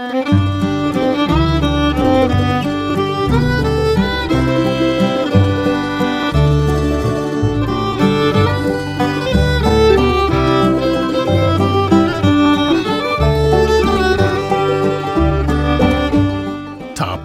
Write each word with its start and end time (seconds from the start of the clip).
Top 0.00 0.08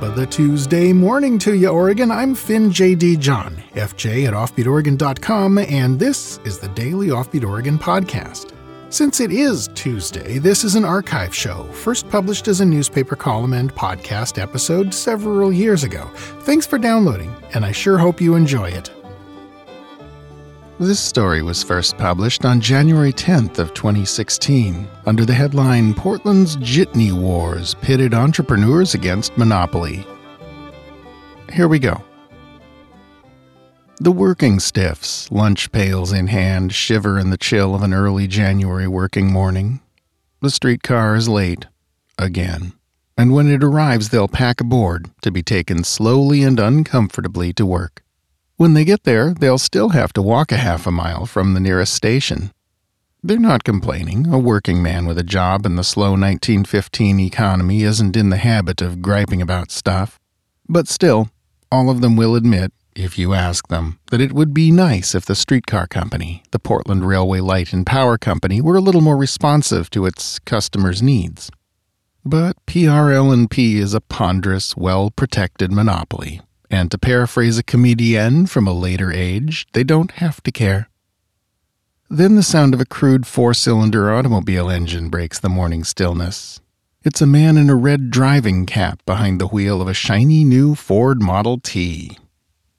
of 0.01 0.17
the 0.17 0.27
Tuesday 0.29 0.91
morning 0.91 1.39
to 1.39 1.53
you, 1.55 1.69
Oregon. 1.69 2.11
I'm 2.11 2.35
Finn 2.35 2.73
J.D. 2.73 3.15
John, 3.17 3.55
FJ 3.75 4.27
at 4.27 4.33
OffbeatOregon.com, 4.33 5.59
and 5.59 5.97
this 5.97 6.39
is 6.43 6.59
the 6.59 6.67
Daily 6.69 7.07
Offbeat 7.07 7.47
Oregon 7.47 7.79
podcast. 7.79 8.54
Since 8.95 9.19
it 9.19 9.29
is 9.29 9.67
Tuesday, 9.75 10.37
this 10.37 10.63
is 10.63 10.75
an 10.75 10.85
archive 10.85 11.35
show, 11.35 11.65
first 11.73 12.09
published 12.09 12.47
as 12.47 12.61
a 12.61 12.65
newspaper 12.65 13.17
column 13.17 13.51
and 13.51 13.75
podcast 13.75 14.41
episode 14.41 14.93
several 14.93 15.51
years 15.51 15.83
ago. 15.83 16.09
Thanks 16.43 16.65
for 16.65 16.77
downloading, 16.77 17.35
and 17.53 17.65
I 17.65 17.73
sure 17.73 17.97
hope 17.97 18.21
you 18.21 18.35
enjoy 18.35 18.69
it. 18.69 18.89
This 20.79 21.01
story 21.01 21.41
was 21.41 21.61
first 21.61 21.97
published 21.97 22.45
on 22.45 22.61
January 22.61 23.11
10th 23.11 23.59
of 23.59 23.73
2016 23.73 24.87
under 25.05 25.25
the 25.25 25.33
headline 25.33 25.93
Portland's 25.93 26.55
Jitney 26.55 27.11
Wars 27.11 27.73
pitted 27.81 28.13
entrepreneurs 28.13 28.93
against 28.93 29.37
monopoly. 29.37 30.07
Here 31.51 31.67
we 31.67 31.79
go. 31.79 32.01
The 33.97 34.11
working 34.11 34.59
stiffs, 34.59 35.31
lunch 35.31 35.71
pails 35.71 36.11
in 36.11 36.27
hand, 36.27 36.73
shiver 36.73 37.17
in 37.17 37.29
the 37.29 37.37
chill 37.37 37.73
of 37.73 37.81
an 37.81 37.93
early 37.93 38.27
January 38.27 38.89
working 38.89 39.31
morning. 39.31 39.79
The 40.41 40.49
streetcar 40.49 41.15
is 41.15 41.29
late. 41.29 41.67
Again. 42.17 42.73
And 43.17 43.31
when 43.31 43.47
it 43.47 43.63
arrives, 43.63 44.09
they'll 44.09 44.27
pack 44.27 44.59
aboard 44.59 45.09
to 45.21 45.31
be 45.31 45.41
taken 45.41 45.85
slowly 45.85 46.43
and 46.43 46.59
uncomfortably 46.59 47.53
to 47.53 47.65
work. 47.65 48.03
When 48.57 48.73
they 48.73 48.83
get 48.83 49.03
there, 49.03 49.33
they'll 49.33 49.57
still 49.57 49.89
have 49.89 50.11
to 50.13 50.21
walk 50.21 50.51
a 50.51 50.57
half 50.57 50.85
a 50.85 50.91
mile 50.91 51.25
from 51.25 51.53
the 51.53 51.61
nearest 51.61 51.93
station. 51.93 52.51
They're 53.23 53.39
not 53.39 53.63
complaining. 53.63 54.27
A 54.27 54.37
working 54.37 54.83
man 54.83 55.05
with 55.05 55.17
a 55.17 55.23
job 55.23 55.65
in 55.65 55.77
the 55.77 55.85
slow 55.85 56.11
1915 56.11 57.17
economy 57.21 57.83
isn't 57.83 58.17
in 58.17 58.29
the 58.29 58.37
habit 58.37 58.81
of 58.81 59.01
griping 59.01 59.41
about 59.41 59.71
stuff. 59.71 60.19
But 60.67 60.89
still, 60.89 61.29
all 61.71 61.89
of 61.89 62.01
them 62.01 62.17
will 62.17 62.35
admit, 62.35 62.73
if 62.95 63.17
you 63.17 63.33
ask 63.33 63.67
them, 63.67 63.99
that 64.11 64.21
it 64.21 64.33
would 64.33 64.53
be 64.53 64.71
nice 64.71 65.13
if 65.13 65.25
the 65.25 65.35
streetcar 65.35 65.87
company, 65.87 66.43
the 66.51 66.59
Portland 66.59 67.05
Railway 67.05 67.39
Light 67.39 67.73
and 67.73 67.85
Power 67.85 68.17
Company, 68.17 68.61
were 68.61 68.77
a 68.77 68.81
little 68.81 69.01
more 69.01 69.17
responsive 69.17 69.89
to 69.91 70.05
its 70.05 70.39
customers' 70.39 71.03
needs. 71.03 71.51
But 72.23 72.57
PRL&P 72.65 73.77
is 73.77 73.93
a 73.93 74.01
ponderous, 74.01 74.75
well-protected 74.75 75.71
monopoly 75.71 76.41
and 76.69 76.91
to 76.91 76.97
paraphrase 76.97 77.57
a 77.57 77.63
comedienne 77.63 78.49
from 78.49 78.67
a 78.67 78.73
later 78.73 79.11
age, 79.11 79.67
they 79.73 79.83
don't 79.83 80.11
have 80.11 80.41
to 80.43 80.51
care. 80.51 80.89
Then 82.09 82.35
the 82.35 82.43
sound 82.43 82.73
of 82.73 82.81
a 82.81 82.85
crude 82.85 83.25
four 83.25 83.53
cylinder 83.53 84.13
automobile 84.13 84.69
engine 84.69 85.09
breaks 85.09 85.39
the 85.39 85.49
morning 85.49 85.83
stillness. 85.83 86.59
It's 87.03 87.21
a 87.21 87.27
man 87.27 87.57
in 87.57 87.69
a 87.69 87.75
red 87.75 88.09
driving 88.09 88.65
cap 88.65 89.01
behind 89.05 89.39
the 89.39 89.47
wheel 89.47 89.81
of 89.81 89.87
a 89.87 89.93
shiny 89.93 90.43
new 90.43 90.75
Ford 90.75 91.21
Model 91.21 91.59
T. 91.59 92.17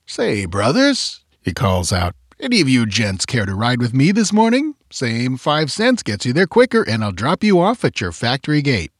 Say, 0.09 0.45
brothers, 0.45 1.25
he 1.41 1.53
calls 1.53 1.91
out, 1.91 2.15
any 2.39 2.61
of 2.61 2.69
you 2.69 2.85
gents 2.85 3.25
care 3.25 3.45
to 3.45 3.53
ride 3.53 3.81
with 3.81 3.93
me 3.93 4.13
this 4.13 4.31
morning? 4.31 4.75
Same 4.89 5.35
five 5.35 5.69
cents 5.69 6.01
gets 6.01 6.25
you 6.25 6.31
there 6.31 6.47
quicker, 6.47 6.81
and 6.81 7.03
I'll 7.03 7.11
drop 7.11 7.43
you 7.43 7.59
off 7.59 7.83
at 7.83 7.99
your 7.99 8.13
factory 8.13 8.61
gate. 8.61 8.91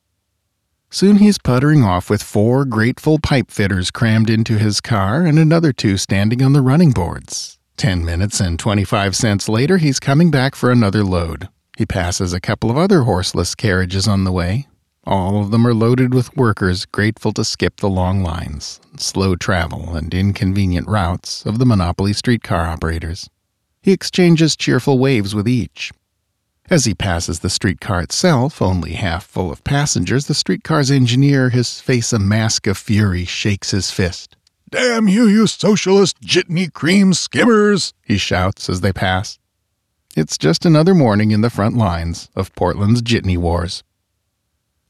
Soon 0.90 1.18
he's 1.18 1.38
puttering 1.38 1.82
off 1.82 2.10
with 2.10 2.22
four 2.22 2.66
grateful 2.66 3.20
pipe 3.20 3.52
fitters 3.52 3.90
crammed 3.90 4.30
into 4.30 4.58
his 4.58 4.82
car 4.82 5.22
and 5.22 5.40
another 5.40 5.72
two 5.72 5.96
standing 5.96 6.42
on 6.42 6.52
the 6.52 6.62
running 6.62 6.92
boards. 6.92 7.58
Ten 7.78 8.04
minutes 8.04 8.42
and 8.42 8.60
25 8.60 9.16
cents 9.16 9.48
later, 9.48 9.78
he's 9.78 10.02
coming 10.02 10.30
back 10.30 10.56
for 10.56 10.72
another 10.72 11.06
load. 11.06 11.48
He 11.78 11.86
passes 11.86 12.34
a 12.34 12.42
couple 12.42 12.70
of 12.70 12.78
other 12.78 13.04
horseless 13.04 13.56
carriages 13.56 14.10
on 14.10 14.26
the 14.26 14.32
way. 14.34 14.68
All 15.08 15.40
of 15.42 15.52
them 15.52 15.66
are 15.66 15.74
loaded 15.74 16.14
with 16.14 16.36
workers 16.36 16.86
grateful 16.86 17.32
to 17.32 17.46
skip 17.46 17.78
the 17.78 17.88
long 17.88 18.24
lines, 18.24 18.82
slow 18.98 19.38
travel, 19.38 19.96
and 19.96 20.14
inconvenient 20.14 20.86
routes 20.86 21.46
of 21.46 21.60
the 21.60 21.66
monopoly 21.66 22.12
streetcar 22.12 22.66
operators. 22.66 23.30
He 23.82 23.94
exchanges 23.94 24.58
cheerful 24.58 25.00
waves 25.00 25.34
with 25.34 25.48
each, 25.48 25.94
as 26.70 26.84
he 26.84 26.94
passes 26.94 27.40
the 27.40 27.50
streetcar 27.50 28.02
itself, 28.02 28.62
only 28.62 28.96
half 28.96 29.26
full 29.26 29.50
of 29.50 29.64
passengers, 29.64 30.28
the 30.28 30.34
streetcar's 30.34 30.92
engineer, 30.92 31.52
his 31.52 31.80
face 31.80 32.12
a 32.12 32.20
mask 32.20 32.68
of 32.68 32.78
fury, 32.78 33.24
shakes 33.24 33.72
his 33.72 33.92
fist. 33.92 34.36
Damn 34.70 35.08
you, 35.08 35.26
you 35.26 35.48
socialist 35.48 36.20
jitney 36.20 36.68
cream 36.68 37.14
skimmers! 37.14 37.94
he 38.04 38.18
shouts 38.18 38.68
as 38.68 38.82
they 38.82 38.92
pass. 38.92 39.40
It's 40.18 40.38
just 40.38 40.66
another 40.66 40.94
morning 40.94 41.32
in 41.32 41.40
the 41.40 41.50
front 41.50 41.78
lines 41.78 42.28
of 42.36 42.54
Portland's 42.56 43.02
jitney 43.02 43.38
wars. 43.38 43.86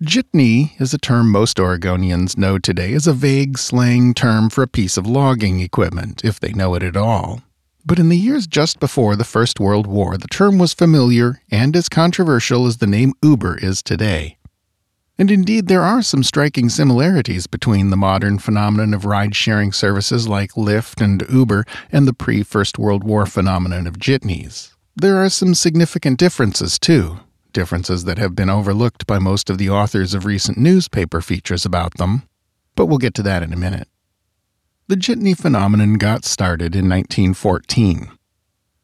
Jitney 0.03 0.79
is 0.79 0.93
a 0.93 0.99
term 0.99 1.31
most 1.31 1.57
Oregonians 1.57 2.37
know 2.37 2.59
today 2.59 2.93
as 2.93 3.07
a 3.07 3.13
vague 3.13 3.57
slang 3.57 4.13
term 4.13 4.47
for 4.47 4.61
a 4.61 4.67
piece 4.67 4.95
of 4.95 5.07
logging 5.07 5.59
equipment, 5.59 6.23
if 6.23 6.39
they 6.39 6.53
know 6.53 6.75
it 6.75 6.83
at 6.83 6.95
all. 6.95 7.41
But 7.83 7.97
in 7.97 8.09
the 8.09 8.17
years 8.17 8.45
just 8.45 8.79
before 8.79 9.15
the 9.15 9.23
First 9.23 9.59
World 9.59 9.87
War, 9.87 10.15
the 10.15 10.27
term 10.27 10.59
was 10.59 10.71
familiar 10.71 11.41
and 11.49 11.75
as 11.75 11.89
controversial 11.89 12.67
as 12.67 12.77
the 12.77 12.85
name 12.85 13.13
Uber 13.23 13.57
is 13.57 13.81
today. 13.81 14.37
And 15.17 15.31
indeed, 15.31 15.67
there 15.67 15.81
are 15.81 16.03
some 16.03 16.21
striking 16.21 16.69
similarities 16.69 17.47
between 17.47 17.89
the 17.89 17.97
modern 17.97 18.37
phenomenon 18.37 18.93
of 18.93 19.03
ride 19.03 19.35
sharing 19.35 19.71
services 19.71 20.27
like 20.27 20.51
Lyft 20.51 21.03
and 21.03 21.25
Uber 21.27 21.65
and 21.91 22.07
the 22.07 22.13
pre 22.13 22.43
First 22.43 22.77
World 22.77 23.03
War 23.03 23.25
phenomenon 23.25 23.87
of 23.87 23.97
jitneys. 23.97 24.75
There 24.95 25.17
are 25.17 25.29
some 25.29 25.55
significant 25.55 26.19
differences, 26.19 26.77
too, 26.77 27.19
differences 27.53 28.03
that 28.05 28.17
have 28.17 28.35
been 28.35 28.49
overlooked 28.49 29.07
by 29.07 29.19
most 29.19 29.49
of 29.49 29.57
the 29.57 29.69
authors 29.69 30.13
of 30.13 30.25
recent 30.25 30.57
newspaper 30.57 31.21
features 31.21 31.65
about 31.65 31.97
them. 31.97 32.23
But 32.75 32.85
we'll 32.85 32.97
get 32.97 33.13
to 33.15 33.23
that 33.23 33.43
in 33.43 33.53
a 33.53 33.57
minute. 33.57 33.87
The 34.87 34.95
jitney 34.95 35.33
phenomenon 35.33 35.95
got 35.95 36.23
started 36.23 36.75
in 36.75 36.87
1914. 36.87 38.11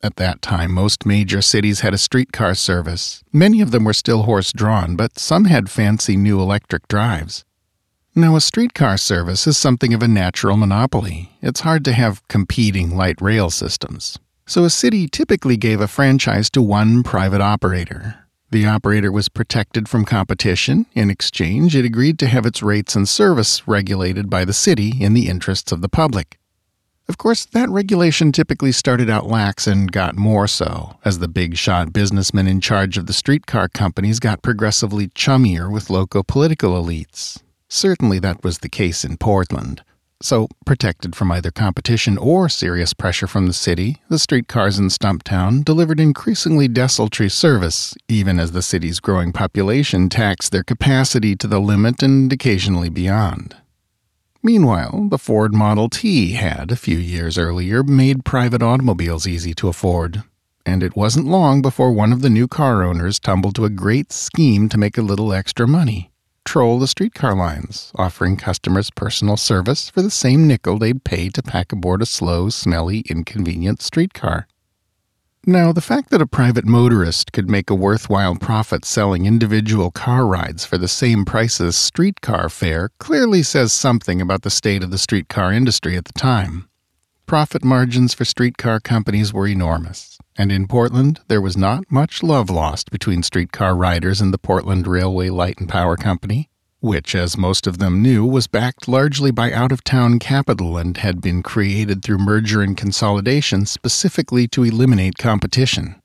At 0.03 0.17
that 0.17 0.41
time, 0.41 0.73
most 0.73 1.05
major 1.05 1.41
cities 1.41 1.79
had 1.79 1.93
a 1.93 1.97
streetcar 1.97 2.55
service. 2.55 3.23
Many 3.31 3.61
of 3.61 3.71
them 3.71 3.85
were 3.85 3.93
still 3.93 4.23
horse 4.23 4.51
drawn, 4.51 4.97
but 4.97 5.17
some 5.17 5.45
had 5.45 5.69
fancy 5.69 6.17
new 6.17 6.41
electric 6.41 6.89
drives. 6.89 7.45
Now, 8.15 8.35
a 8.35 8.41
streetcar 8.41 8.97
service 8.97 9.47
is 9.47 9.57
something 9.57 9.93
of 9.93 10.03
a 10.03 10.07
natural 10.07 10.57
monopoly. 10.57 11.31
It's 11.41 11.61
hard 11.61 11.85
to 11.85 11.93
have 11.93 12.27
competing 12.27 12.97
light 12.97 13.19
rail 13.21 13.49
systems. 13.49 14.19
So, 14.45 14.65
a 14.65 14.69
city 14.69 15.07
typically 15.07 15.55
gave 15.55 15.79
a 15.79 15.87
franchise 15.87 16.49
to 16.49 16.61
one 16.61 17.01
private 17.03 17.41
operator. 17.41 18.22
The 18.53 18.67
operator 18.67 19.11
was 19.11 19.29
protected 19.29 19.89
from 19.89 20.05
competition. 20.05 20.85
In 20.93 21.09
exchange, 21.09 21.75
it 21.75 21.85
agreed 21.85 22.19
to 22.19 22.27
have 22.27 22.45
its 22.45 22.61
rates 22.61 22.95
and 22.95 23.09
service 23.09 23.67
regulated 23.67 24.29
by 24.29 24.45
the 24.45 24.53
city 24.53 24.93
in 24.99 25.15
the 25.15 25.27
interests 25.27 25.71
of 25.71 25.81
the 25.81 25.89
public. 25.89 26.37
Of 27.09 27.17
course, 27.17 27.45
that 27.45 27.67
regulation 27.71 28.31
typically 28.31 28.71
started 28.71 29.09
out 29.09 29.25
lax 29.25 29.65
and 29.65 29.91
got 29.91 30.15
more 30.15 30.47
so 30.47 30.99
as 31.03 31.17
the 31.17 31.27
big 31.27 31.57
shot 31.57 31.91
businessmen 31.91 32.47
in 32.47 32.61
charge 32.61 32.95
of 32.95 33.07
the 33.07 33.11
streetcar 33.11 33.69
companies 33.69 34.19
got 34.19 34.43
progressively 34.43 35.07
chummier 35.07 35.67
with 35.67 35.89
local 35.89 36.23
political 36.23 36.79
elites. 36.79 37.41
Certainly 37.69 38.19
that 38.19 38.43
was 38.43 38.59
the 38.59 38.69
case 38.69 39.03
in 39.03 39.17
Portland. 39.17 39.81
So, 40.23 40.47
protected 40.65 41.17
from 41.17 41.33
either 41.33 41.51
competition 41.51 42.17
or 42.17 42.47
serious 42.47 42.93
pressure 42.93 43.27
from 43.27 43.45
the 43.45 43.51
city, 43.51 43.97
the 44.07 44.17
streetcars 44.17 44.79
in 44.79 44.87
Stumptown 44.87 45.65
delivered 45.65 45.99
increasingly 45.99 46.69
desultory 46.69 47.29
service, 47.29 47.93
even 48.07 48.39
as 48.39 48.53
the 48.53 48.61
city's 48.61 49.01
growing 49.01 49.33
population 49.33 50.07
taxed 50.07 50.53
their 50.53 50.63
capacity 50.63 51.35
to 51.35 51.45
the 51.45 51.59
limit 51.59 52.01
and 52.01 52.31
occasionally 52.31 52.87
beyond. 52.87 53.57
Meanwhile, 54.41 55.07
the 55.09 55.17
Ford 55.17 55.53
Model 55.53 55.89
T 55.89 56.31
had, 56.31 56.71
a 56.71 56.77
few 56.77 56.97
years 56.97 57.37
earlier, 57.37 57.83
made 57.83 58.23
private 58.23 58.63
automobiles 58.63 59.27
easy 59.27 59.53
to 59.55 59.67
afford. 59.67 60.23
And 60.65 60.83
it 60.83 60.95
wasn't 60.95 61.27
long 61.27 61.61
before 61.61 61.91
one 61.91 62.13
of 62.13 62.21
the 62.21 62.29
new 62.29 62.47
car 62.47 62.81
owners 62.81 63.19
tumbled 63.19 63.55
to 63.55 63.65
a 63.65 63.69
great 63.69 64.13
scheme 64.13 64.69
to 64.69 64.77
make 64.77 64.97
a 64.97 65.01
little 65.01 65.33
extra 65.33 65.67
money 65.67 66.12
troll 66.45 66.79
the 66.79 66.87
streetcar 66.87 67.35
lines, 67.35 67.91
offering 67.95 68.37
customers 68.37 68.89
personal 68.89 69.37
service 69.37 69.89
for 69.89 70.01
the 70.01 70.11
same 70.11 70.47
nickel 70.47 70.77
they'd 70.77 71.03
pay 71.03 71.29
to 71.29 71.41
pack 71.41 71.71
aboard 71.71 72.01
a 72.01 72.05
slow, 72.05 72.49
smelly, 72.49 73.01
inconvenient 73.09 73.81
streetcar. 73.81 74.47
Now, 75.45 75.73
the 75.73 75.81
fact 75.81 76.09
that 76.11 76.21
a 76.21 76.25
private 76.25 76.65
motorist 76.65 77.33
could 77.33 77.49
make 77.49 77.69
a 77.69 77.75
worthwhile 77.75 78.35
profit 78.35 78.85
selling 78.85 79.25
individual 79.25 79.91
car 79.91 80.25
rides 80.25 80.63
for 80.63 80.77
the 80.77 80.87
same 80.87 81.25
price 81.25 81.59
as 81.59 81.75
streetcar 81.75 82.47
fare 82.47 82.91
clearly 82.97 83.43
says 83.43 83.73
something 83.73 84.21
about 84.21 84.43
the 84.43 84.49
state 84.49 84.83
of 84.83 84.91
the 84.91 84.97
streetcar 84.97 85.51
industry 85.51 85.97
at 85.97 86.05
the 86.05 86.13
time. 86.13 86.69
Profit 87.25 87.63
margins 87.63 88.13
for 88.13 88.25
streetcar 88.25 88.79
companies 88.79 89.33
were 89.33 89.47
enormous, 89.47 90.17
and 90.35 90.51
in 90.51 90.67
Portland 90.67 91.21
there 91.29 91.41
was 91.41 91.57
not 91.57 91.83
much 91.89 92.21
love 92.21 92.49
lost 92.49 92.91
between 92.91 93.23
streetcar 93.23 93.75
riders 93.75 94.21
and 94.21 94.33
the 94.33 94.37
Portland 94.37 94.85
Railway 94.85 95.29
Light 95.29 95.57
and 95.57 95.69
Power 95.69 95.95
Company. 95.95 96.49
which, 96.83 97.15
as 97.15 97.37
most 97.37 97.65
of 97.65 97.77
them 97.77 98.01
knew, 98.01 98.25
was 98.25 98.45
backed 98.45 98.89
largely 98.89 99.31
by 99.31 99.53
out 99.53 99.71
of 99.71 99.85
town 99.85 100.19
capital 100.19 100.77
and 100.77 100.97
had 100.97 101.21
been 101.21 101.41
created 101.41 102.03
through 102.03 102.17
merger 102.17 102.61
and 102.61 102.75
consolidation 102.75 103.65
specifically 103.65 104.49
to 104.49 104.65
eliminate 104.65 105.17
competition. 105.17 105.95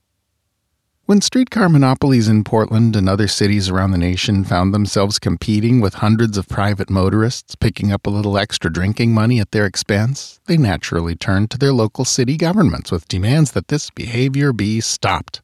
When 1.09 1.23
streetcar 1.23 1.71
monopolies 1.71 2.29
in 2.29 2.45
Portland 2.45 2.95
and 2.95 3.09
other 3.09 3.29
cities 3.29 3.71
around 3.71 3.93
the 3.93 3.97
nation 3.97 4.45
found 4.45 4.75
themselves 4.75 5.19
competing 5.19 5.81
with 5.81 5.95
hundreds 5.95 6.37
of 6.37 6.51
private 6.51 6.91
motorists 6.91 7.55
picking 7.55 7.91
up 7.91 8.07
a 8.07 8.11
little 8.11 8.37
extra 8.37 8.71
drinking 8.71 9.15
money 9.15 9.41
at 9.41 9.51
their 9.51 9.65
expense, 9.65 10.39
they 10.45 10.59
naturally 10.59 11.17
turned 11.17 11.51
to 11.51 11.57
their 11.57 11.73
local 11.73 12.05
city 12.05 12.37
governments 12.37 12.93
with 12.93 13.09
demands 13.09 13.53
that 13.53 13.69
this 13.69 13.89
behavior 13.89 14.53
be 14.53 14.83
stopped. 14.83 15.41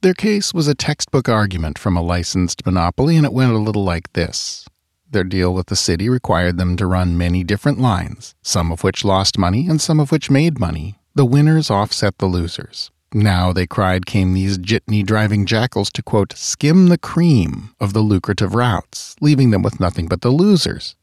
Their 0.00 0.14
case 0.14 0.54
was 0.54 0.68
a 0.68 0.76
textbook 0.76 1.28
argument 1.28 1.76
from 1.76 1.96
a 1.96 2.00
licensed 2.00 2.64
monopoly, 2.64 3.16
and 3.16 3.26
it 3.26 3.32
went 3.32 3.52
a 3.52 3.58
little 3.58 3.82
like 3.82 4.12
this. 4.12 4.64
Their 5.10 5.24
deal 5.24 5.52
with 5.52 5.66
the 5.66 5.74
city 5.74 6.08
required 6.08 6.56
them 6.56 6.76
to 6.76 6.86
run 6.86 7.18
many 7.18 7.42
different 7.42 7.80
lines, 7.80 8.36
some 8.42 8.70
of 8.70 8.84
which 8.84 9.04
lost 9.04 9.38
money 9.38 9.66
and 9.66 9.80
some 9.80 9.98
of 9.98 10.12
which 10.12 10.30
made 10.30 10.60
money. 10.60 11.00
The 11.16 11.26
winners 11.26 11.68
offset 11.68 12.18
the 12.18 12.26
losers. 12.26 12.92
Now, 13.16 13.52
they 13.52 13.68
cried, 13.68 14.06
came 14.06 14.34
these 14.34 14.58
jitney 14.58 15.06
driving 15.06 15.46
jackals 15.46 15.88
to, 15.92 16.02
quote, 16.02 16.32
skim 16.36 16.88
the 16.88 16.98
cream 16.98 17.72
of 17.78 17.92
the 17.92 18.00
lucrative 18.00 18.56
routes, 18.56 19.14
leaving 19.20 19.50
them 19.50 19.62
with 19.62 19.78
nothing 19.78 20.08
but 20.08 20.22
the 20.22 20.30
losers. 20.30 20.96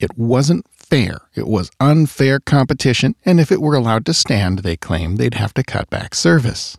It 0.00 0.16
wasn't 0.16 0.64
fair. 0.72 1.18
It 1.34 1.46
was 1.46 1.70
unfair 1.78 2.40
competition, 2.40 3.16
and 3.26 3.38
if 3.38 3.52
it 3.52 3.60
were 3.60 3.74
allowed 3.74 4.06
to 4.06 4.14
stand, 4.14 4.60
they 4.60 4.78
claimed 4.78 5.18
they'd 5.18 5.34
have 5.34 5.52
to 5.54 5.62
cut 5.62 5.90
back 5.90 6.14
service. 6.14 6.78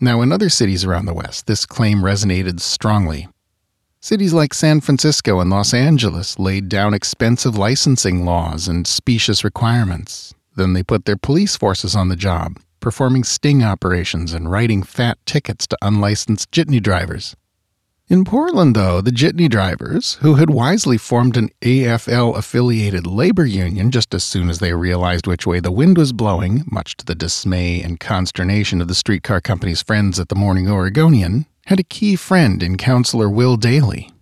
Now, 0.00 0.20
in 0.20 0.32
other 0.32 0.48
cities 0.48 0.84
around 0.84 1.06
the 1.06 1.14
West, 1.14 1.46
this 1.46 1.64
claim 1.64 1.98
resonated 1.98 2.58
strongly. 2.58 3.28
Cities 4.00 4.32
like 4.32 4.52
San 4.52 4.80
Francisco 4.80 5.38
and 5.38 5.48
Los 5.48 5.72
Angeles 5.72 6.40
laid 6.40 6.68
down 6.68 6.92
expensive 6.92 7.56
licensing 7.56 8.24
laws 8.24 8.66
and 8.66 8.84
specious 8.84 9.44
requirements. 9.44 10.34
Then 10.56 10.72
they 10.72 10.82
put 10.82 11.04
their 11.04 11.16
police 11.16 11.56
forces 11.56 11.94
on 11.94 12.08
the 12.08 12.16
job 12.16 12.58
performing 12.80 13.24
sting 13.24 13.62
operations 13.62 14.32
and 14.32 14.50
writing 14.50 14.82
fat 14.82 15.18
tickets 15.26 15.66
to 15.66 15.78
unlicensed 15.82 16.50
jitney 16.50 16.80
drivers. 16.80 17.36
In 18.08 18.24
Portland, 18.24 18.76
though, 18.76 19.00
the 19.00 19.10
jitney 19.10 19.48
drivers, 19.48 20.14
who 20.22 20.34
had 20.34 20.48
wisely 20.48 20.96
formed 20.96 21.36
an 21.36 21.50
AFL 21.62 22.36
affiliated 22.36 23.04
labor 23.04 23.44
union 23.44 23.90
just 23.90 24.14
as 24.14 24.22
soon 24.22 24.48
as 24.48 24.60
they 24.60 24.72
realized 24.72 25.26
which 25.26 25.44
way 25.44 25.58
the 25.58 25.72
wind 25.72 25.98
was 25.98 26.12
blowing, 26.12 26.62
much 26.70 26.96
to 26.98 27.04
the 27.04 27.16
dismay 27.16 27.82
and 27.82 27.98
consternation 27.98 28.80
of 28.80 28.86
the 28.86 28.94
streetcar 28.94 29.40
company's 29.40 29.82
friends 29.82 30.20
at 30.20 30.28
the 30.28 30.36
Morning 30.36 30.70
Oregonian, 30.70 31.46
had 31.66 31.80
a 31.80 31.84
key 31.84 32.14
friend 32.14 32.62
in 32.62 32.76
Councillor 32.76 33.28
Will 33.28 33.56
Daly. 33.56 34.12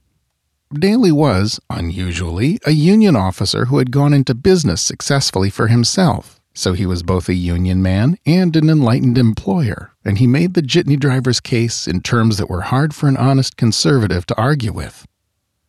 Daly 0.72 1.12
was, 1.12 1.60
unusually, 1.68 2.58
a 2.64 2.70
union 2.70 3.14
officer 3.14 3.66
who 3.66 3.76
had 3.76 3.90
gone 3.90 4.14
into 4.14 4.34
business 4.34 4.80
successfully 4.80 5.50
for 5.50 5.68
himself 5.68 6.33
so 6.54 6.72
he 6.72 6.86
was 6.86 7.02
both 7.02 7.28
a 7.28 7.34
union 7.34 7.82
man 7.82 8.16
and 8.24 8.56
an 8.56 8.70
enlightened 8.70 9.18
employer, 9.18 9.92
and 10.04 10.18
he 10.18 10.26
made 10.26 10.54
the 10.54 10.62
jitney 10.62 10.96
driver's 10.96 11.40
case 11.40 11.86
in 11.86 12.00
terms 12.00 12.38
that 12.38 12.48
were 12.48 12.62
hard 12.62 12.94
for 12.94 13.08
an 13.08 13.16
honest 13.16 13.56
conservative 13.56 14.24
to 14.26 14.36
argue 14.36 14.72
with. 14.72 15.06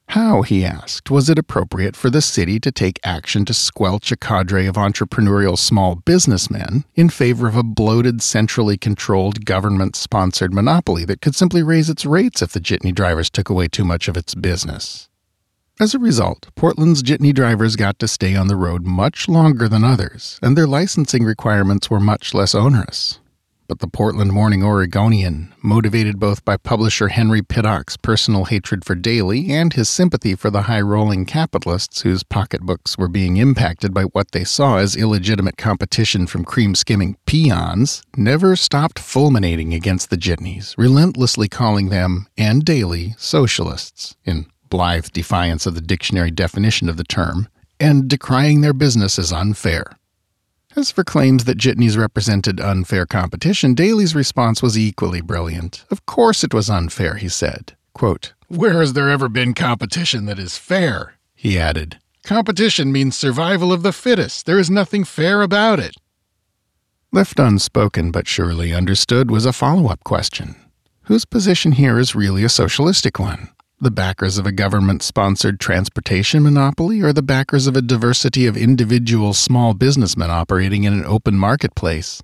How, 0.09 0.43
he 0.43 0.63
asked, 0.63 1.09
was 1.09 1.29
it 1.29 1.39
appropriate 1.39 1.95
for 1.95 2.09
the 2.09 2.21
city 2.21 2.59
to 2.59 2.71
take 2.71 2.99
action 3.03 3.43
to 3.45 3.53
squelch 3.53 4.11
a 4.11 4.15
cadre 4.15 4.67
of 4.67 4.75
entrepreneurial 4.75 5.57
small 5.57 5.95
businessmen 5.95 6.85
in 6.93 7.09
favor 7.09 7.47
of 7.47 7.55
a 7.55 7.63
bloated, 7.63 8.21
centrally 8.21 8.77
controlled, 8.77 9.45
government 9.45 9.95
sponsored 9.95 10.53
monopoly 10.53 11.05
that 11.05 11.21
could 11.21 11.35
simply 11.35 11.63
raise 11.63 11.89
its 11.89 12.05
rates 12.05 12.41
if 12.41 12.51
the 12.51 12.59
jitney 12.59 12.93
drivers 12.93 13.29
took 13.29 13.49
away 13.49 13.67
too 13.67 13.83
much 13.83 14.07
of 14.07 14.15
its 14.15 14.35
business? 14.35 15.09
As 15.77 15.93
a 15.93 15.99
result, 15.99 16.47
Portland's 16.55 17.03
jitney 17.03 17.33
drivers 17.33 17.75
got 17.75 17.99
to 17.99 18.07
stay 18.07 18.33
on 18.33 18.47
the 18.47 18.55
road 18.55 18.85
much 18.85 19.27
longer 19.27 19.67
than 19.67 19.83
others, 19.83 20.39
and 20.41 20.57
their 20.57 20.67
licensing 20.67 21.25
requirements 21.25 21.89
were 21.89 21.99
much 21.99 22.33
less 22.33 22.55
onerous. 22.55 23.19
But 23.67 23.79
the 23.79 23.87
Portland 23.89 24.31
Morning 24.31 24.63
Oregonian, 24.63 25.53
motivated 25.61 26.17
both 26.17 26.45
by 26.45 26.55
publisher 26.55 27.09
Henry 27.09 27.41
Pittock's 27.41 27.97
personal 27.97 28.45
hatred 28.45 28.85
for 28.85 28.95
Daly 28.95 29.51
and 29.51 29.73
his 29.73 29.89
sympathy 29.89 30.33
for 30.33 30.49
the 30.49 30.61
high 30.61 30.79
rolling 30.79 31.25
capitalists 31.25 32.03
whose 32.03 32.23
pocketbooks 32.23 32.97
were 32.97 33.09
being 33.09 33.35
impacted 33.35 33.93
by 33.93 34.03
what 34.03 34.31
they 34.31 34.45
saw 34.45 34.77
as 34.77 34.95
illegitimate 34.95 35.57
competition 35.57 36.25
from 36.25 36.45
cream 36.45 36.73
skimming 36.73 37.17
peons, 37.25 38.01
never 38.15 38.55
stopped 38.55 38.97
fulminating 38.97 39.73
against 39.73 40.09
the 40.09 40.17
jitneys, 40.17 40.73
relentlessly 40.77 41.49
calling 41.49 41.89
them, 41.89 42.27
and 42.37 42.63
Daly, 42.63 43.13
socialists, 43.17 44.15
in 44.23 44.45
blithe 44.75 45.07
defiance 45.13 45.65
of 45.65 45.73
the 45.73 45.79
dictionary 45.79 46.29
definition 46.29 46.89
of 46.89 46.97
the 46.97 47.03
term, 47.05 47.47
and 47.79 48.09
decrying 48.09 48.59
their 48.59 48.73
business 48.73 49.17
as 49.17 49.31
unfair. 49.31 49.85
As 50.75 50.91
for 50.91 51.05
claims 51.05 51.45
that 51.45 51.57
jitneys 51.57 51.97
represented 51.97 52.59
unfair 52.59 53.05
competition, 53.05 53.73
Daly's 53.73 54.13
response 54.13 54.61
was 54.61 54.77
equally 54.77 55.21
brilliant. 55.21 55.85
Of 55.89 56.05
course 56.05 56.43
it 56.43 56.53
was 56.53 56.69
unfair, 56.69 57.15
he 57.15 57.29
said. 57.29 57.77
Quote, 57.93 58.33
Where 58.49 58.81
has 58.81 58.91
there 58.91 59.09
ever 59.09 59.29
been 59.29 59.53
competition 59.53 60.25
that 60.25 60.39
is 60.39 60.57
fair? 60.57 61.13
He 61.33 61.57
added, 61.57 61.97
Competition 62.25 62.91
means 62.91 63.15
survival 63.15 63.71
of 63.71 63.81
the 63.81 63.93
fittest. 63.93 64.45
There 64.45 64.59
is 64.59 64.69
nothing 64.69 65.05
fair 65.05 65.41
about 65.41 65.79
it. 65.79 65.95
Left 67.13 67.39
unspoken 67.39 68.11
but 68.11 68.27
surely 68.27 68.73
understood 68.73 69.31
was 69.31 69.45
a 69.45 69.53
follow 69.53 69.87
up 69.87 70.03
question. 70.03 70.57
Whose 71.03 71.23
position 71.23 71.71
here 71.71 71.97
is 71.97 72.13
really 72.13 72.43
a 72.43 72.49
socialistic 72.49 73.19
one? 73.19 73.54
The 73.79 73.91
backers 73.91 74.37
of 74.37 74.45
a 74.45 74.51
government 74.51 75.03
sponsored 75.03 75.59
transportation 75.59 76.43
monopoly 76.43 77.01
or 77.01 77.11
the 77.11 77.21
backers 77.21 77.67
of 77.67 77.75
a 77.75 77.81
diversity 77.81 78.45
of 78.45 78.55
individual 78.55 79.33
small 79.33 79.73
businessmen 79.73 80.31
operating 80.31 80.85
in 80.85 80.93
an 80.93 81.05
open 81.05 81.35
marketplace. 81.35 82.23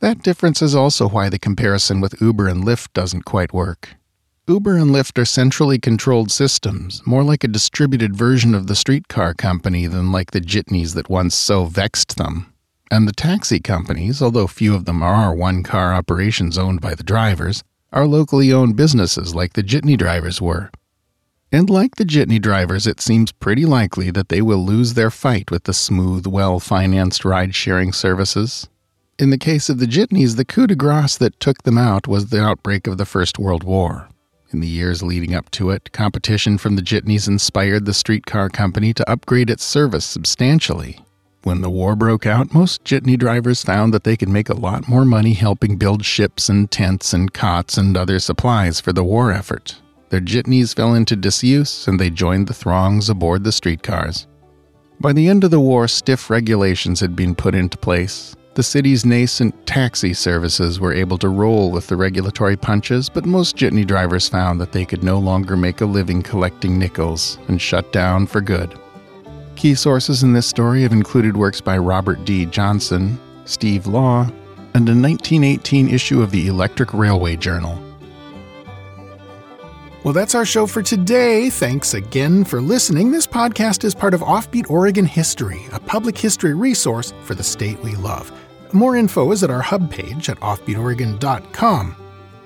That 0.00 0.22
difference 0.22 0.60
is 0.60 0.74
also 0.74 1.08
why 1.08 1.30
the 1.30 1.38
comparison 1.38 2.00
with 2.02 2.20
Uber 2.20 2.46
and 2.48 2.62
Lyft 2.62 2.92
doesn't 2.92 3.24
quite 3.24 3.54
work. 3.54 3.96
Uber 4.46 4.76
and 4.76 4.90
Lyft 4.90 5.18
are 5.18 5.24
centrally 5.24 5.78
controlled 5.78 6.30
systems, 6.30 7.02
more 7.06 7.24
like 7.24 7.42
a 7.42 7.48
distributed 7.48 8.14
version 8.14 8.54
of 8.54 8.66
the 8.66 8.76
streetcar 8.76 9.34
company 9.34 9.86
than 9.86 10.12
like 10.12 10.32
the 10.32 10.40
jitneys 10.40 10.94
that 10.94 11.08
once 11.08 11.34
so 11.34 11.64
vexed 11.64 12.16
them. 12.16 12.52
And 12.90 13.08
the 13.08 13.12
taxi 13.12 13.58
companies, 13.58 14.22
although 14.22 14.46
few 14.46 14.74
of 14.74 14.84
them 14.84 15.02
are 15.02 15.34
one 15.34 15.62
car 15.62 15.92
operations 15.94 16.56
owned 16.56 16.80
by 16.80 16.94
the 16.94 17.02
drivers, 17.02 17.64
are 17.92 18.06
locally 18.06 18.52
owned 18.52 18.76
businesses 18.76 19.34
like 19.34 19.52
the 19.52 19.62
jitney 19.62 19.96
drivers 19.96 20.40
were. 20.40 20.70
And 21.52 21.70
like 21.70 21.96
the 21.96 22.04
jitney 22.04 22.40
drivers, 22.40 22.86
it 22.86 23.00
seems 23.00 23.32
pretty 23.32 23.64
likely 23.64 24.10
that 24.10 24.28
they 24.28 24.42
will 24.42 24.64
lose 24.64 24.94
their 24.94 25.10
fight 25.10 25.50
with 25.50 25.64
the 25.64 25.72
smooth, 25.72 26.26
well 26.26 26.58
financed 26.58 27.24
ride 27.24 27.54
sharing 27.54 27.92
services. 27.92 28.68
In 29.18 29.30
the 29.30 29.38
case 29.38 29.70
of 29.70 29.78
the 29.78 29.86
jitneys, 29.86 30.36
the 30.36 30.44
coup 30.44 30.66
de 30.66 30.74
grace 30.74 31.16
that 31.16 31.40
took 31.40 31.62
them 31.62 31.78
out 31.78 32.06
was 32.06 32.26
the 32.26 32.42
outbreak 32.42 32.86
of 32.86 32.98
the 32.98 33.06
First 33.06 33.38
World 33.38 33.64
War. 33.64 34.08
In 34.50 34.60
the 34.60 34.66
years 34.66 35.02
leading 35.02 35.34
up 35.34 35.50
to 35.52 35.70
it, 35.70 35.90
competition 35.92 36.58
from 36.58 36.76
the 36.76 36.82
jitneys 36.82 37.26
inspired 37.26 37.84
the 37.84 37.94
streetcar 37.94 38.50
company 38.50 38.92
to 38.92 39.10
upgrade 39.10 39.48
its 39.48 39.64
service 39.64 40.04
substantially. 40.04 41.00
When 41.46 41.60
the 41.60 41.70
war 41.70 41.94
broke 41.94 42.26
out, 42.26 42.52
most 42.52 42.82
jitney 42.82 43.16
drivers 43.16 43.62
found 43.62 43.94
that 43.94 44.02
they 44.02 44.16
could 44.16 44.28
make 44.28 44.48
a 44.48 44.60
lot 44.60 44.88
more 44.88 45.04
money 45.04 45.32
helping 45.32 45.76
build 45.76 46.04
ships 46.04 46.48
and 46.48 46.68
tents 46.68 47.12
and 47.12 47.32
cots 47.32 47.78
and 47.78 47.96
other 47.96 48.18
supplies 48.18 48.80
for 48.80 48.92
the 48.92 49.04
war 49.04 49.30
effort. 49.30 49.76
Their 50.08 50.18
jitneys 50.18 50.74
fell 50.74 50.92
into 50.92 51.14
disuse 51.14 51.86
and 51.86 52.00
they 52.00 52.10
joined 52.10 52.48
the 52.48 52.52
throngs 52.52 53.08
aboard 53.08 53.44
the 53.44 53.52
streetcars. 53.52 54.26
By 54.98 55.12
the 55.12 55.28
end 55.28 55.44
of 55.44 55.52
the 55.52 55.60
war, 55.60 55.86
stiff 55.86 56.30
regulations 56.30 56.98
had 56.98 57.14
been 57.14 57.36
put 57.36 57.54
into 57.54 57.78
place. 57.78 58.34
The 58.54 58.64
city's 58.64 59.06
nascent 59.06 59.68
taxi 59.68 60.14
services 60.14 60.80
were 60.80 60.92
able 60.92 61.18
to 61.18 61.28
roll 61.28 61.70
with 61.70 61.86
the 61.86 61.94
regulatory 61.94 62.56
punches, 62.56 63.08
but 63.08 63.24
most 63.24 63.56
jitney 63.56 63.86
drivers 63.86 64.28
found 64.28 64.60
that 64.60 64.72
they 64.72 64.84
could 64.84 65.04
no 65.04 65.20
longer 65.20 65.56
make 65.56 65.80
a 65.80 65.86
living 65.86 66.24
collecting 66.24 66.76
nickels 66.76 67.38
and 67.46 67.62
shut 67.62 67.92
down 67.92 68.26
for 68.26 68.40
good. 68.40 68.76
Key 69.56 69.74
sources 69.74 70.22
in 70.22 70.34
this 70.34 70.46
story 70.46 70.82
have 70.82 70.92
included 70.92 71.34
works 71.34 71.62
by 71.62 71.78
Robert 71.78 72.24
D. 72.26 72.44
Johnston, 72.44 73.18
Steve 73.46 73.86
Law, 73.86 74.24
and 74.74 74.86
a 74.88 74.92
1918 74.92 75.88
issue 75.88 76.20
of 76.20 76.30
the 76.30 76.46
Electric 76.46 76.92
Railway 76.92 77.36
Journal. 77.36 77.82
Well, 80.04 80.12
that's 80.12 80.34
our 80.34 80.44
show 80.44 80.66
for 80.66 80.82
today. 80.82 81.48
Thanks 81.48 81.94
again 81.94 82.44
for 82.44 82.60
listening. 82.60 83.10
This 83.10 83.26
podcast 83.26 83.82
is 83.82 83.94
part 83.94 84.14
of 84.14 84.20
Offbeat 84.20 84.70
Oregon 84.70 85.06
History, 85.06 85.66
a 85.72 85.80
public 85.80 86.16
history 86.16 86.54
resource 86.54 87.12
for 87.22 87.34
the 87.34 87.42
state 87.42 87.82
we 87.82 87.96
love. 87.96 88.30
More 88.72 88.94
info 88.94 89.32
is 89.32 89.42
at 89.42 89.50
our 89.50 89.62
hub 89.62 89.90
page 89.90 90.28
at 90.28 90.38
offbeatoregon.com. 90.40 91.96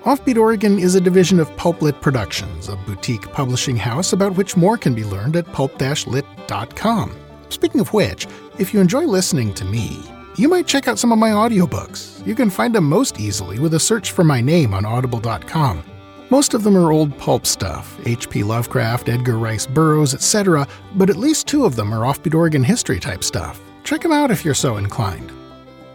Offbeat 0.03 0.35
Oregon 0.35 0.79
is 0.79 0.95
a 0.95 1.01
division 1.01 1.39
of 1.39 1.55
Pulplit 1.57 2.01
Productions, 2.01 2.69
a 2.69 2.75
boutique 2.75 3.31
publishing 3.33 3.77
house 3.77 4.13
about 4.13 4.33
which 4.33 4.57
more 4.57 4.75
can 4.75 4.95
be 4.95 5.03
learned 5.03 5.35
at 5.35 5.45
pulp-lit.com. 5.51 7.15
Speaking 7.49 7.81
of 7.81 7.93
which, 7.93 8.25
if 8.57 8.73
you 8.73 8.79
enjoy 8.79 9.05
listening 9.05 9.53
to 9.53 9.63
me, 9.63 10.01
you 10.37 10.49
might 10.49 10.65
check 10.65 10.87
out 10.87 10.97
some 10.97 11.11
of 11.11 11.19
my 11.19 11.29
audiobooks. 11.29 12.25
You 12.25 12.33
can 12.33 12.49
find 12.49 12.73
them 12.73 12.85
most 12.85 13.19
easily 13.19 13.59
with 13.59 13.75
a 13.75 13.79
search 13.79 14.09
for 14.09 14.23
my 14.23 14.41
name 14.41 14.73
on 14.73 14.85
audible.com. 14.85 15.83
Most 16.31 16.55
of 16.55 16.63
them 16.63 16.75
are 16.77 16.91
old 16.91 17.15
pulp 17.19 17.45
stuff 17.45 17.95
H.P. 18.07 18.41
Lovecraft, 18.41 19.07
Edgar 19.07 19.37
Rice 19.37 19.67
Burroughs, 19.67 20.15
etc., 20.15 20.67
but 20.95 21.11
at 21.11 21.15
least 21.15 21.45
two 21.45 21.63
of 21.63 21.75
them 21.75 21.93
are 21.93 22.11
offbeat 22.11 22.33
Oregon 22.33 22.63
history 22.63 22.99
type 22.99 23.23
stuff. 23.23 23.61
Check 23.83 24.01
them 24.01 24.13
out 24.13 24.31
if 24.31 24.43
you're 24.43 24.55
so 24.55 24.77
inclined. 24.77 25.31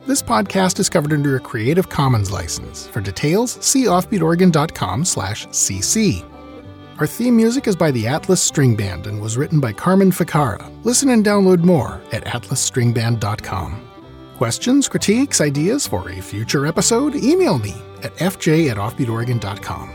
This 0.06 0.22
podcast 0.22 0.78
is 0.78 0.88
covered 0.88 1.12
under 1.12 1.34
a 1.34 1.40
Creative 1.40 1.88
Commons 1.88 2.30
license. 2.30 2.86
For 2.86 3.00
details, 3.00 3.58
see 3.60 3.86
offbeatoregon.com/cc. 3.86 6.24
Our 7.00 7.06
theme 7.08 7.36
music 7.36 7.66
is 7.66 7.74
by 7.74 7.90
the 7.90 8.06
Atlas 8.06 8.40
String 8.40 8.76
Band 8.76 9.08
and 9.08 9.20
was 9.20 9.36
written 9.36 9.58
by 9.58 9.72
Carmen 9.72 10.12
Ficara. 10.12 10.70
Listen 10.84 11.10
and 11.10 11.24
download 11.24 11.64
more 11.64 12.00
at 12.12 12.24
atlasstringband.com. 12.24 13.80
Questions, 14.36 14.86
critiques, 14.86 15.40
ideas 15.40 15.88
for 15.88 16.08
a 16.08 16.22
future 16.22 16.66
episode? 16.66 17.16
Email 17.16 17.58
me 17.58 17.74
at 18.04 18.14
fj 18.16 18.70
at 18.70 18.76
offbeatoregon.com. 18.76 19.90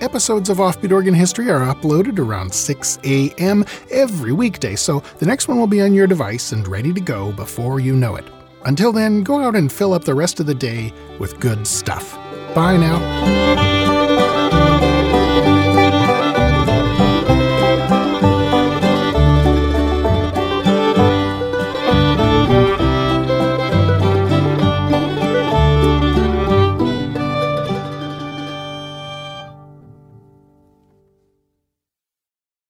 Episodes 0.00 0.50
of 0.50 0.58
Offbeat 0.58 0.90
Oregon 0.90 1.14
History 1.14 1.48
are 1.48 1.72
uploaded 1.72 2.18
around 2.18 2.52
6 2.52 2.98
a.m. 3.04 3.64
every 3.92 4.32
weekday, 4.32 4.74
so 4.74 5.00
the 5.20 5.26
next 5.26 5.46
one 5.46 5.60
will 5.60 5.68
be 5.68 5.80
on 5.80 5.94
your 5.94 6.08
device 6.08 6.50
and 6.50 6.66
ready 6.66 6.92
to 6.92 7.00
go 7.00 7.30
before 7.30 7.78
you 7.78 7.94
know 7.94 8.16
it. 8.16 8.24
Until 8.64 8.92
then, 8.92 9.22
go 9.22 9.40
out 9.40 9.56
and 9.56 9.72
fill 9.72 9.92
up 9.92 10.04
the 10.04 10.14
rest 10.14 10.40
of 10.40 10.46
the 10.46 10.54
day 10.54 10.92
with 11.18 11.38
good 11.40 11.66
stuff. 11.66 12.14
Bye 12.54 12.76
now. 12.76 13.97